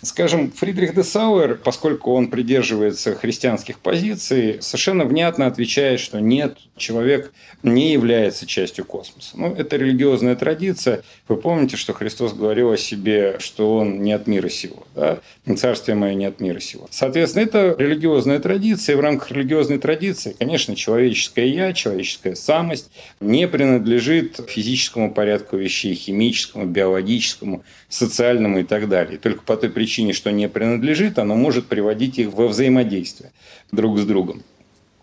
[0.03, 7.33] Скажем, Фридрих де Сауэр, поскольку он придерживается христианских позиций, совершенно внятно отвечает, что нет, человек
[7.63, 9.31] не является частью космоса.
[9.35, 11.03] Ну, это религиозная традиция.
[11.29, 14.87] Вы помните, что Христос говорил о себе, что он не от мира сего.
[14.95, 15.19] Да?
[15.57, 16.87] Царствие мое не от мира сего.
[16.91, 18.95] Соответственно, это религиозная традиция.
[18.95, 25.95] И в рамках религиозной традиции, конечно, человеческое «я», человеческая самость не принадлежит физическому порядку вещей,
[25.95, 29.19] химическому, биологическому, социальному и так далее.
[29.19, 33.33] Только по той причине, причине, что не принадлежит, оно может приводить их во взаимодействие
[33.73, 34.43] друг с другом.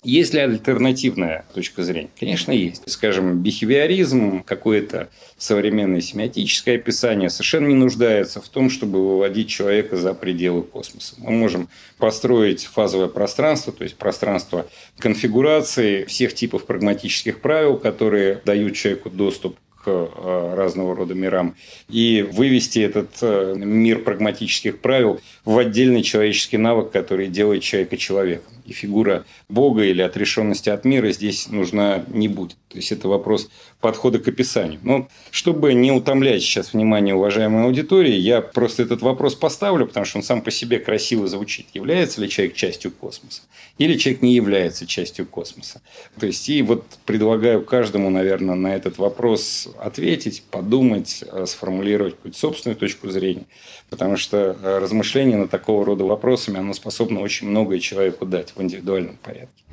[0.03, 2.09] Есть ли альтернативная точка зрения?
[2.19, 2.83] Конечно, есть.
[2.85, 10.13] Скажем, бихевиоризм, какое-то современное семиотическое описание совершенно не нуждается в том, чтобы выводить человека за
[10.13, 11.15] пределы космоса.
[11.17, 14.67] Мы можем построить фазовое пространство, то есть пространство
[14.99, 19.57] конфигурации всех типов прагматических правил, которые дают человеку доступ
[19.91, 21.55] э, разного рода мирам
[21.89, 28.51] и вывести этот э, мир прагматических правил в отдельный человеческий навык, который делает человека человеком.
[28.65, 32.57] И фигура Бога или отрешенности от мира здесь нужна не будет.
[32.69, 33.49] То есть это вопрос
[33.81, 34.79] подхода к описанию.
[34.81, 40.17] Но чтобы не утомлять сейчас внимание уважаемой аудитории, я просто этот вопрос поставлю, потому что
[40.17, 41.67] он сам по себе красиво звучит.
[41.73, 43.43] Является ли человек частью космоса?
[43.77, 45.81] Или человек не является частью космоса?
[46.19, 52.39] То есть, и вот предлагаю каждому, наверное, на этот вопрос ответить, подумать, э, сформулировать какую-то
[52.39, 53.45] собственную точку зрения.
[53.89, 58.61] Потому что э, размышление на такого рода вопросами, оно способно очень многое человеку дать в
[58.61, 59.63] индивидуальном порядке.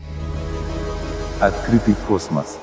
[1.41, 2.59] Открытый космос.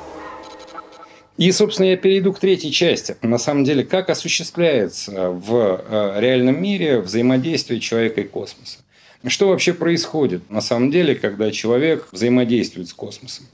[1.37, 3.15] И, собственно, я перейду к третьей части.
[3.21, 8.79] На самом деле, как осуществляется в э, реальном мире взаимодействие человека и космоса.
[9.25, 13.45] Что вообще происходит на самом деле, когда человек взаимодействует с космосом?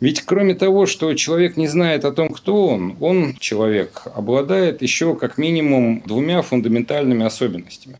[0.00, 5.16] Ведь кроме того, что человек не знает о том, кто он, он, человек, обладает еще
[5.16, 7.98] как минимум двумя фундаментальными особенностями.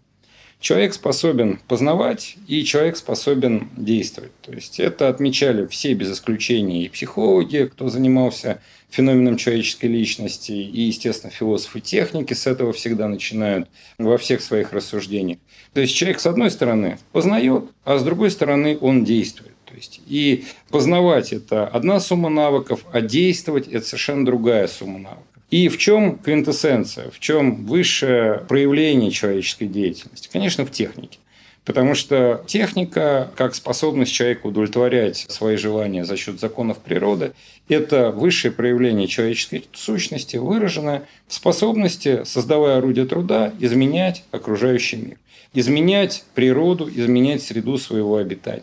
[0.61, 4.33] Человек способен познавать, и человек способен действовать.
[4.43, 10.83] То есть это отмечали все без исключения и психологи, кто занимался феноменом человеческой личности, и,
[10.83, 13.69] естественно, философы техники с этого всегда начинают
[13.99, 15.39] во всех своих рассуждениях.
[15.75, 19.53] То есть человек, с одной стороны, познает, а с другой стороны, он действует.
[19.65, 25.28] То есть, и познавать– это одна сумма навыков, а действовать– это совершенно другая сумма навыков.
[25.51, 30.29] И в чем квинтэссенция, в чем высшее проявление человеческой деятельности?
[30.31, 31.19] Конечно, в технике.
[31.65, 37.33] Потому что техника, как способность человека удовлетворять свои желания за счет законов природы,
[37.69, 45.17] это высшее проявление человеческой сущности, выраженное в способности, создавая орудие труда, изменять окружающий мир
[45.55, 48.63] изменять природу, изменять среду своего обитания.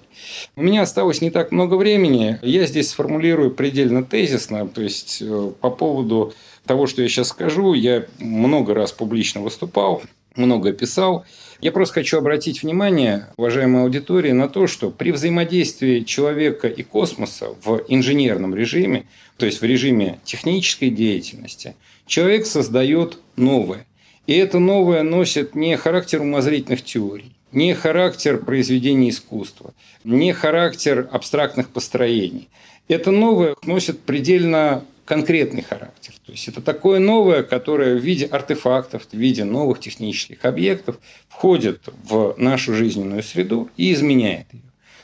[0.56, 2.38] У меня осталось не так много времени.
[2.42, 6.34] Я здесь сформулирую предельно тезисно, то есть э, по поводу
[6.66, 10.02] того, что я сейчас скажу, я много раз публично выступал,
[10.36, 11.26] много писал.
[11.62, 17.50] Я просто хочу обратить внимание, уважаемой аудитории, на то, что при взаимодействии человека и космоса
[17.64, 19.06] в инженерном режиме,
[19.38, 21.76] то есть в режиме технической деятельности,
[22.06, 23.86] человек создает новое.
[24.28, 29.74] И это новое носит не характер умозрительных теорий, не характер произведения искусства,
[30.04, 32.50] не характер абстрактных построений.
[32.88, 36.14] Это новое носит предельно конкретный характер.
[36.26, 41.88] То есть это такое новое, которое в виде артефактов, в виде новых технических объектов входит
[42.04, 44.62] в нашу жизненную среду и изменяет ее.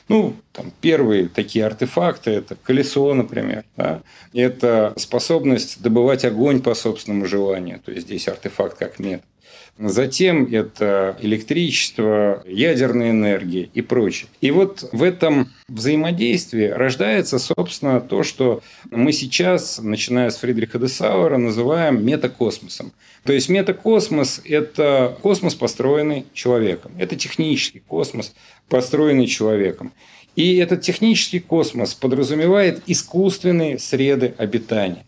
[0.08, 3.64] Ну, там, первые такие артефакты– это колесо, например.
[3.76, 4.02] Да?
[4.32, 7.80] Это способность добывать огонь по собственному желанию.
[7.80, 9.24] То есть здесь артефакт как метод.
[9.78, 14.28] Затем это электричество, ядерная энергия и прочее.
[14.42, 20.88] И вот в этом взаимодействии рождается, собственно, то, что мы сейчас, начиная с Фридриха де
[20.88, 22.92] Сауэра, называем метакосмосом.
[23.24, 26.92] То есть метакосмос– это космос, построенный человеком.
[26.98, 28.34] Это технический космос,
[28.68, 29.92] построенный человеком.
[30.34, 35.04] И этот технический космос подразумевает искусственные среды обитания.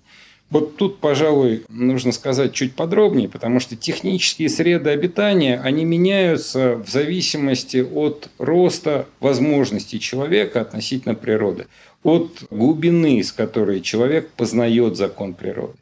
[0.51, 6.89] Вот тут, пожалуй, нужно сказать чуть подробнее, потому что технические среды обитания, они меняются в
[6.89, 11.67] зависимости от роста возможностей человека относительно природы,
[12.03, 15.75] от глубины, с которой человек познает закон природы.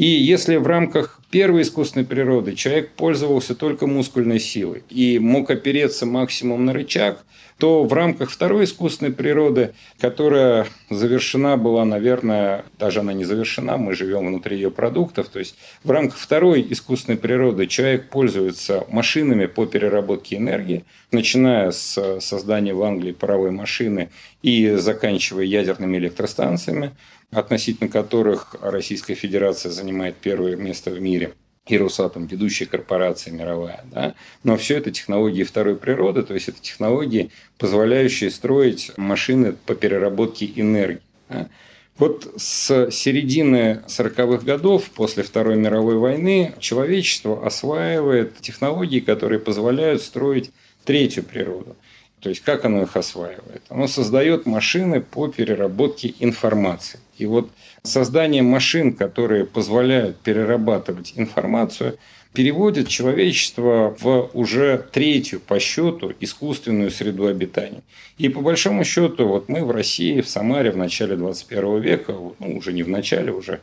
[0.00, 6.06] И если в рамках первой искусственной природы человек пользовался только мускульной силой и мог опереться
[6.06, 7.22] максимум на рычаг,
[7.58, 13.94] то в рамках второй искусственной природы, которая завершена была, наверное, даже она не завершена, мы
[13.94, 19.66] живем внутри ее продуктов, то есть в рамках второй искусственной природы человек пользуется машинами по
[19.66, 24.08] переработке энергии, начиная с создания в Англии паровой машины
[24.40, 26.92] и заканчивая ядерными электростанциями
[27.30, 31.34] относительно которых Российская Федерация занимает первое место в мире
[31.66, 33.84] и Росатом, ведущая корпорация мировая.
[33.92, 34.14] Да?
[34.42, 40.50] Но все это технологии второй природы, то есть это технологии, позволяющие строить машины по переработке
[40.56, 41.02] энергии.
[41.28, 41.48] Да?
[41.96, 50.50] Вот с середины 40-х годов, после Второй мировой войны, человечество осваивает технологии, которые позволяют строить
[50.84, 51.76] третью природу.
[52.20, 53.62] То есть как оно их осваивает?
[53.68, 57.00] Оно создает машины по переработке информации.
[57.16, 57.50] И вот
[57.82, 61.98] создание машин, которые позволяют перерабатывать информацию,
[62.32, 67.82] переводит человечество в уже третью по счету искусственную среду обитания.
[68.18, 72.56] И по большому счету, вот мы в России, в Самаре в начале 21 века, ну,
[72.56, 73.60] уже не в начале, уже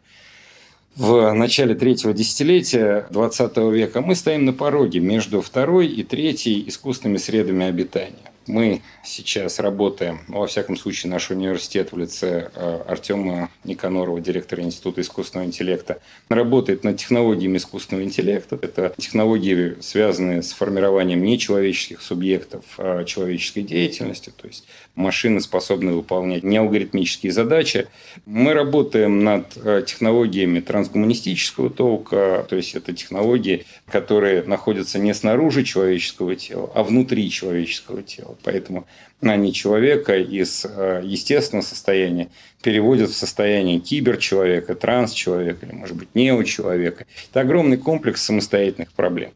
[0.96, 7.18] в начале третьего десятилетия 20 века, мы стоим на пороге между второй и третьей искусственными
[7.18, 8.32] средами обитания.
[8.48, 14.64] Мы сейчас работаем, ну, во всяком случае, наш университет в лице э, Артема Никанорова, директора
[14.64, 18.58] Института искусственного интеллекта, работает над технологиями искусственного интеллекта.
[18.62, 26.44] Это технологии, связанные с формированием нечеловеческих субъектов а человеческой деятельности, то есть машины способны выполнять
[26.44, 27.88] неалгоритмические задачи.
[28.26, 35.64] Мы работаем над э, технологиями трансгуманистического толка, то есть это технологии, которые находятся не снаружи
[35.64, 38.37] человеческого тела, а внутри человеческого тела.
[38.44, 38.86] Поэтому
[39.22, 42.30] они человека из э, естественного состояния
[42.62, 47.06] переводят в состояние киберчеловека, трансчеловека или, может быть, неочеловека.
[47.32, 49.32] Это огромный комплекс самостоятельных проблем.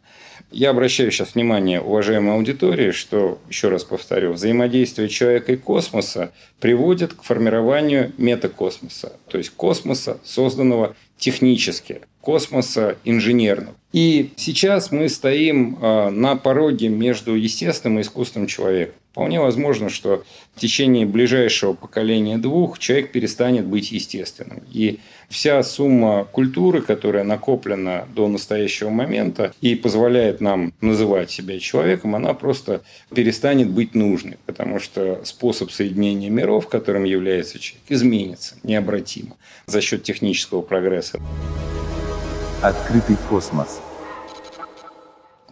[0.51, 7.13] Я обращаю сейчас внимание уважаемой аудитории, что, еще раз повторю, взаимодействие человека и космоса приводит
[7.13, 13.75] к формированию метакосмоса, то есть космоса, созданного технически, космоса инженерного.
[13.91, 18.95] И сейчас мы стоим а, на пороге между естественным и искусственным человеком.
[19.11, 20.23] Вполне возможно, что
[20.55, 24.63] в течение ближайшего поколения двух человек перестанет быть естественным.
[24.71, 32.15] И вся сумма культуры, которая накоплена до настоящего момента и позволяет нам называть себя человеком,
[32.15, 39.35] она просто перестанет быть нужной, потому что способ соединения миров, которым является человек, изменится необратимо
[39.65, 41.19] за счет технического прогресса.
[42.61, 43.81] Открытый космос.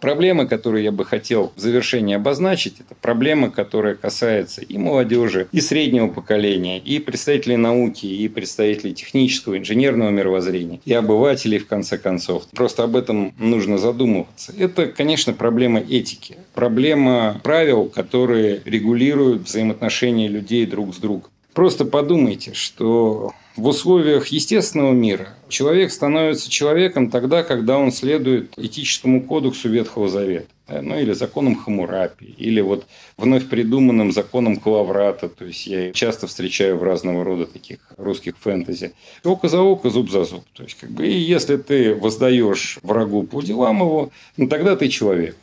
[0.00, 5.60] Проблемы, которые я бы хотел в завершении обозначить, это проблема, которая касается и молодежи, и
[5.60, 12.44] среднего поколения, и представителей науки, и представителей технического, инженерного мировоззрения, и обывателей, в конце концов.
[12.54, 14.54] Просто об этом нужно задумываться.
[14.56, 21.30] Это, конечно, проблема этики, проблема правил, которые регулируют взаимоотношения людей друг с другом.
[21.54, 29.22] Просто подумайте, что в условиях естественного мира человек становится человеком тогда, когда он следует этическому
[29.22, 30.46] кодексу Ветхого Завета.
[30.82, 32.86] Ну, или законам Хамурапи, или вот
[33.16, 35.28] вновь придуманным законам Калаврата.
[35.28, 38.92] То есть, я часто встречаю в разного рода таких русских фэнтези.
[39.24, 40.44] Око за око, зуб за зуб.
[40.52, 44.88] То есть, как бы, и если ты воздаешь врагу по делам его, ну, тогда ты
[44.88, 45.36] человек.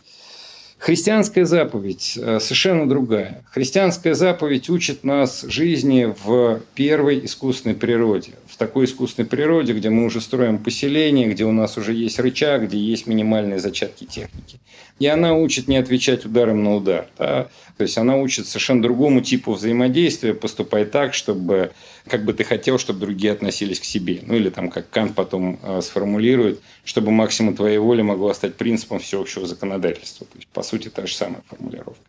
[0.77, 3.43] Христианская заповедь э, совершенно другая.
[3.51, 8.33] Христианская заповедь учит нас жизни в первой искусственной природе.
[8.45, 12.67] В такой искусственной природе, где мы уже строим поселение, где у нас уже есть рычаг,
[12.67, 14.59] где есть минимальные зачатки техники.
[14.99, 17.07] И она учит не отвечать ударом на удар.
[17.17, 17.47] Да?
[17.77, 21.71] То есть она учит совершенно другому типу взаимодействия, поступай так, чтобы
[22.07, 24.19] как бы ты хотел, чтобы другие относились к себе.
[24.23, 28.99] Ну или там, как Кант потом э, сформулирует, чтобы максимум твоей воли могла стать принципом
[28.99, 30.25] всеобщего законодательства.
[30.25, 32.01] То есть, по сути, та же самая формулировка.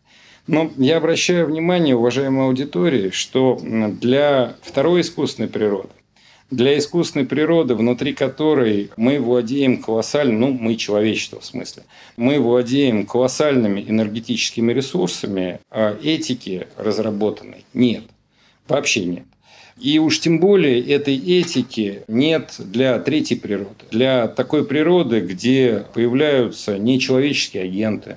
[0.46, 5.90] Но я обращаю внимание, уважаемой аудитории, что для второй искусственной природы,
[6.50, 11.84] для искусственной природы, внутри которой мы владеем колоссальным, ну, мы человечество в смысле,
[12.16, 18.04] мы владеем колоссальными энергетическими ресурсами, а этики разработанной нет.
[18.66, 19.24] Вообще нет.
[19.80, 23.84] И уж тем более этой этики нет для третьей природы.
[23.90, 28.16] Для такой природы, где появляются нечеловеческие агенты,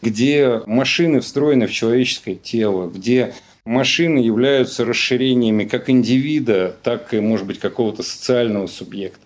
[0.00, 7.46] где машины встроены в человеческое тело, где машины являются расширениями как индивида, так и, может
[7.46, 9.20] быть, какого-то социального субъекта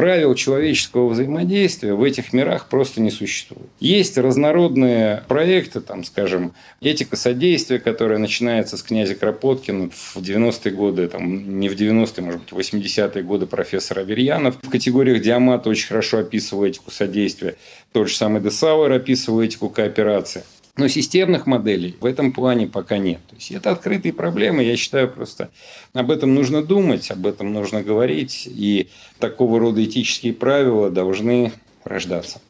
[0.00, 3.68] правил человеческого взаимодействия в этих мирах просто не существует.
[3.80, 11.06] Есть разнородные проекты, там, скажем, этика содействия, которая начинается с князя Кропоткина в 90-е годы,
[11.06, 14.56] там, не в 90-е, может быть, в 80-е годы профессор Аверьянов.
[14.62, 17.56] В категориях Диамата очень хорошо описывал этику содействия.
[17.92, 20.44] Тот же самый Десауэр описывал этику кооперации.
[20.76, 23.20] Но системных моделей в этом плане пока нет.
[23.28, 24.62] То есть это открытые проблемы.
[24.62, 25.50] Я считаю, просто
[25.92, 28.48] об этом нужно думать, об этом нужно говорить.
[28.50, 31.52] И такого рода этические правила должны
[31.84, 32.40] рождаться.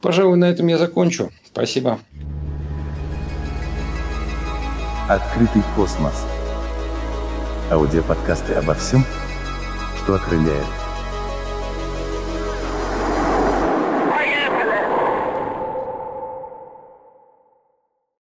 [0.00, 1.30] Пожалуй, на этом я закончу.
[1.46, 2.00] Спасибо.
[5.08, 6.24] Открытый космос.
[7.70, 9.04] Аудиоподкасты обо всем,
[10.02, 10.85] что окрыляет